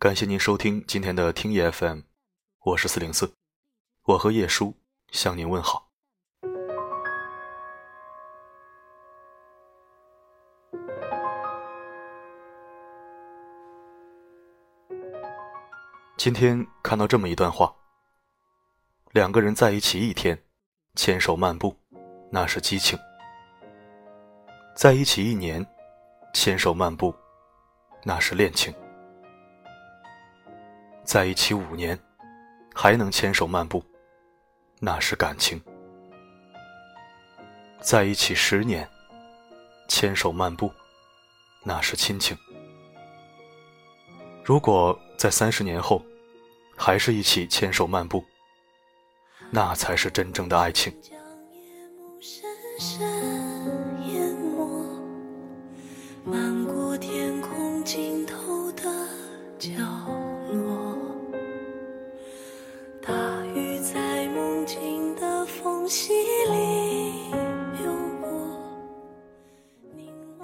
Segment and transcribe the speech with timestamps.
[0.00, 2.02] 感谢您收听今天的听夜 FM，
[2.60, 3.34] 我是四零四，
[4.04, 4.72] 我和叶叔
[5.10, 5.90] 向您问好。
[16.16, 17.74] 今天看到这么一段话：
[19.10, 20.40] 两个人在一起一天，
[20.94, 21.76] 牵手漫步，
[22.30, 22.96] 那是激情；
[24.76, 25.66] 在一起一年，
[26.32, 27.12] 牵手漫步，
[28.04, 28.72] 那是恋情。
[31.08, 31.98] 在一起五年，
[32.74, 33.82] 还能牵手漫步，
[34.78, 35.58] 那是感情；
[37.80, 38.86] 在一起十年，
[39.88, 40.70] 牵手漫步，
[41.64, 42.36] 那是亲情。
[44.44, 46.02] 如果在三十年后，
[46.76, 48.22] 还是一起牵手漫步，
[49.50, 50.92] 那才是真正的爱情。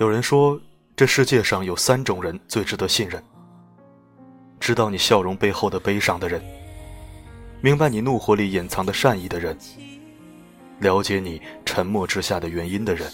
[0.00, 0.60] 有人说，
[0.96, 3.22] 这世界上有三种人最值得信任：
[4.58, 6.42] 知道你笑容背后的悲伤的人，
[7.60, 9.56] 明白你怒火里隐藏的善意的人，
[10.80, 13.08] 了解你沉默之下的原因的人。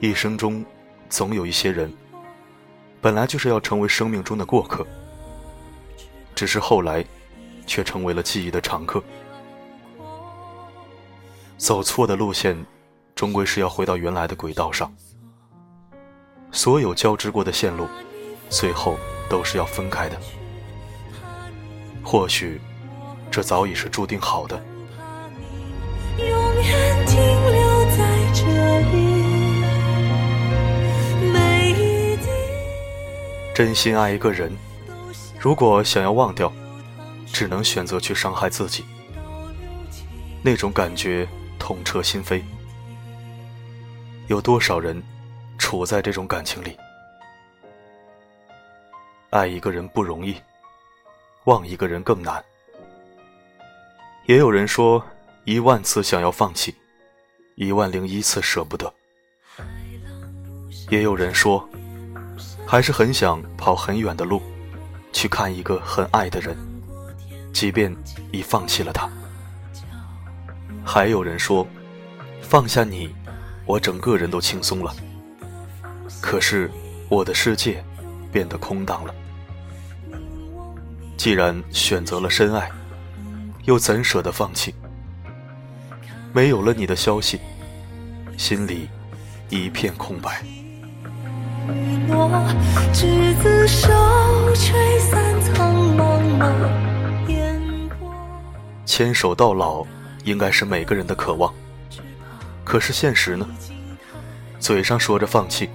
[0.00, 0.62] 一生中，
[1.08, 1.90] 总有一些人，
[3.00, 4.86] 本来就是要成为生命中的过客，
[6.34, 7.02] 只是后来，
[7.66, 9.02] 却成为了记忆的常客。
[11.56, 12.54] 走错的路线。
[13.18, 14.88] 终归是要回到原来的轨道上。
[16.52, 17.88] 所有交织过的线路，
[18.48, 18.96] 最后
[19.28, 20.16] 都是要分开的。
[22.00, 22.60] 或许，
[23.28, 24.62] 这早已是注定好的。
[33.52, 34.56] 真心爱一个人，
[35.40, 36.52] 如果想要忘掉，
[37.32, 38.84] 只能选择去伤害自己。
[40.40, 41.26] 那种感觉
[41.58, 42.42] 痛彻心扉。
[44.28, 45.02] 有多少人
[45.56, 46.76] 处在这种感情里？
[49.30, 50.36] 爱一个人不容易，
[51.44, 52.44] 忘一个人更难。
[54.26, 55.02] 也有人说，
[55.44, 56.76] 一万次想要放弃，
[57.54, 58.92] 一万零一次舍不得。
[60.90, 61.66] 也有人说，
[62.66, 64.42] 还是很想跑很远的路，
[65.10, 66.54] 去看一个很爱的人，
[67.54, 67.94] 即便
[68.30, 69.10] 已放弃了他。
[70.84, 71.66] 还有人说，
[72.42, 73.16] 放下你。
[73.68, 74.90] 我整个人都轻松了，
[76.22, 76.70] 可是
[77.10, 77.84] 我的世界
[78.32, 79.14] 变得空荡了。
[81.18, 82.70] 既然选择了深爱，
[83.64, 84.74] 又怎舍得放弃？
[86.32, 87.40] 没有了你的消息，
[88.38, 88.88] 心里
[89.50, 90.42] 一片空白。
[98.86, 99.84] 牵手到老，
[100.24, 101.52] 应该是每个人的渴望。
[102.68, 103.48] 可是现实呢？
[104.60, 105.70] 嘴上说着放弃，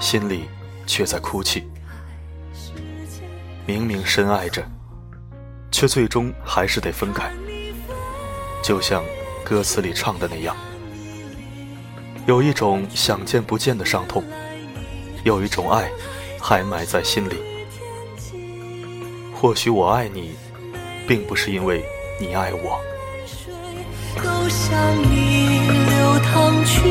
[0.00, 0.48] 心里
[0.84, 1.68] 却在哭泣。
[3.64, 4.68] 明明深爱着，
[5.70, 7.30] 却最终还是得分开。
[8.64, 9.04] 就像
[9.44, 10.56] 歌词里唱的那样，
[12.26, 14.24] 有一种想见不见的伤痛，
[15.22, 15.88] 有一种爱
[16.40, 17.36] 还埋在心里。
[19.32, 20.34] 或许我爱你，
[21.06, 21.84] 并不是因为
[22.18, 22.80] 你爱我。
[26.20, 26.82] 淌去，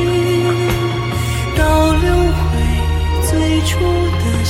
[1.55, 2.49] 倒流回
[3.29, 4.45] 最初的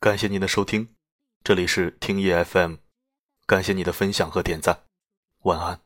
[0.00, 0.88] 感谢您的收听，
[1.44, 2.76] 这里是听夜 FM，
[3.44, 4.84] 感谢你的分享和点赞，
[5.42, 5.78] 晚安。